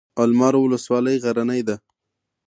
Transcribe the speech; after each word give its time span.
المار 0.23 0.53
ولسوالۍ 0.61 1.15
غرنۍ 1.23 1.61
ده؟ 1.67 1.75